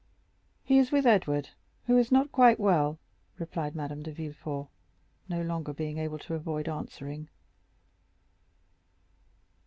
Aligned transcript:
"He 0.63 0.79
is 0.79 0.91
with 0.91 1.05
Edward, 1.05 1.49
who 1.85 1.95
is 1.95 2.11
not 2.11 2.31
quite 2.31 2.59
well," 2.59 2.97
replied 3.37 3.75
Madame 3.75 4.01
de 4.01 4.11
Villefort, 4.11 4.67
no 5.29 5.43
longer 5.43 5.73
being 5.73 5.99
able 5.99 6.17
to 6.17 6.33
avoid 6.33 6.67
answering. 6.67 7.29